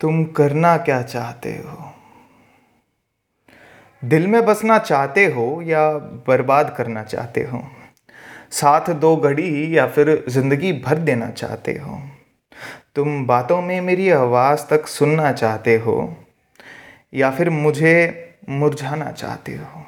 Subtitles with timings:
[0.00, 1.94] तुम करना क्या चाहते हो?
[4.04, 5.92] दिल में बसना चाहते हो या
[6.28, 7.62] बर्बाद करना चाहते हो?
[8.50, 12.02] साथ दो घड़ी या फिर ज़िंदगी भर देना चाहते हो?
[12.94, 16.16] तुम बातों में मेरी आवाज़ तक सुनना चाहते हो
[17.14, 17.94] या फिर मुझे
[18.48, 19.84] मुरझाना चाहते हो?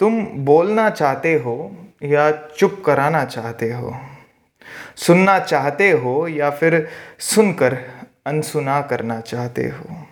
[0.00, 3.96] तुम बोलना चाहते हो या चुप कराना चाहते हो?
[4.96, 6.88] सुनना चाहते हो या फिर
[7.18, 7.78] सुनकर
[8.26, 10.06] अनसुना करना चाहते हो।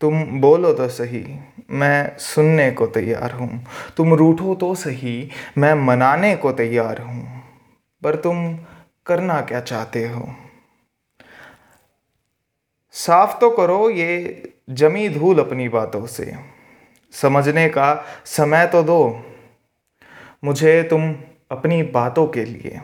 [0.00, 3.66] तुम बोलो तो सही, मैं सुनने को तैयार हूँ।
[3.96, 7.42] तुम रूठो तो सही, मैं मनाने को तैयार हूँ।
[8.02, 8.58] पर तुम
[9.06, 10.34] करना क्या चाहते हो?
[12.92, 16.32] साफ़ तो करो ये जमी धूल अपनी बातों से।
[17.12, 19.24] समझने का समय तो दो।
[20.44, 21.16] मुझे तुम
[21.50, 22.80] अपनी बातों के लिए।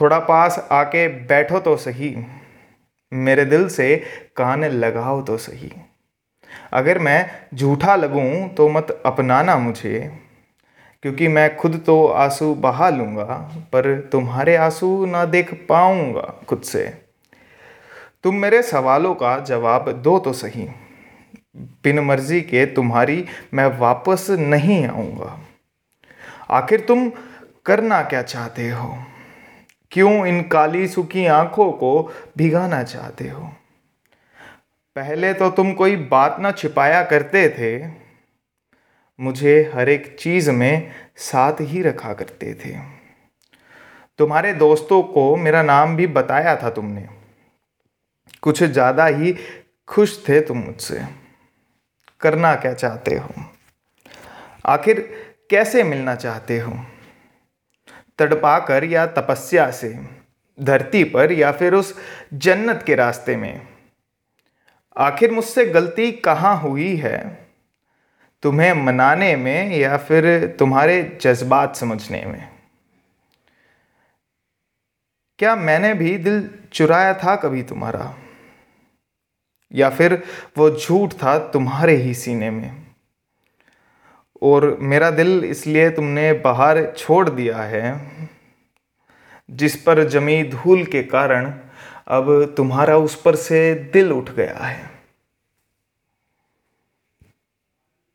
[0.00, 2.16] थोड़ा पास आके बैठो तो सही।
[3.12, 3.96] मेरे दिल से
[4.36, 5.72] कान लगाओ तो सही।
[6.72, 10.18] अगर मैं झूठा लगूं तो मत अपनाना मुझे,
[11.02, 13.24] क्योंकि मैं खुद तो आँसू बहा लूँगा,
[13.72, 16.84] पर तुम्हारे आँसू ना देख पाऊँगा खुद से।
[18.24, 20.68] तुम मेरे सवालों का जवाब दो तो सही।
[21.56, 25.38] बिन मर्ज़ी के तुम्हारी मैं वापस नहीं आऊँगा।
[26.50, 27.10] आखिर तुम
[27.66, 28.96] करना क्या चाहते हो?
[29.92, 33.52] क्यों इन काली सुखी आँखों को भिगाना चाहते हो?
[34.96, 37.86] पहले तो तुम कोई बात ना छिपाया करते थे।
[39.20, 42.76] मुझे हर एक चीज़ में साथ ही रखा करते थे।
[44.18, 47.08] तुम्हारे दोस्तों को मेरा नाम भी बताया था तुमने।
[48.42, 49.36] कुछ ज़्यादा ही
[49.88, 51.06] खुश थे तुम मुझसे।
[52.20, 53.30] करना क्या चाहते हो?
[54.66, 55.00] आखिर
[55.50, 56.72] कैसे मिलना चाहते हो?
[58.18, 59.98] तड़पा कर या तपस्या से,
[60.60, 61.98] धरती पर या फिर उस
[62.34, 63.68] जन्नत के रास्ते में।
[64.96, 67.46] आखिर मुझसे गलती कहाँ हुई है?
[68.42, 72.48] तुम्हें मनाने में या फिर तुम्हारे जज्बात समझने में?
[75.38, 78.14] क्या मैंने भी दिल चुराया था कभी तुम्हारा?
[79.72, 80.22] या फिर
[80.58, 82.81] वो झूठ था तुम्हारे ही सीने में?
[84.42, 87.90] और मेरा दिल इसलिए तुमने बाहर छोड़ दिया है,
[89.50, 91.52] जिस पर जमी धूल के कारण
[92.08, 94.90] अब तुम्हारा उस पर से दिल उठ गया है।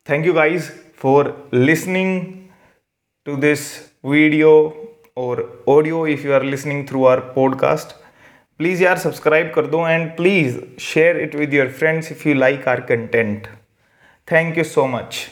[0.07, 2.21] Thank you guys for listening
[3.27, 3.69] to this
[4.05, 4.51] video
[5.17, 7.95] और audio if you are listening through our podcast
[8.59, 12.67] please यार सब्सक्राइब कर दो and please share it with your friends if you like
[12.67, 13.47] our content
[14.27, 15.25] thank you so much